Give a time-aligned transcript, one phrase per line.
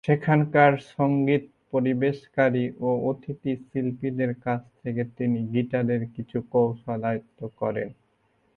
[0.07, 1.43] সেখানকার সঙ্গীত
[1.71, 7.89] পরিবেশনকারী ও অতিথি শিল্পীদের কাছ থেকে তিনি গিটারের কিছু কৌশল আয়ত্ত করেন।